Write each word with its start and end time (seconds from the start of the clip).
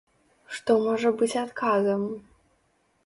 Што 0.59 0.77
можа 0.87 1.11
быць 1.19 1.39
адказам? 1.45 2.01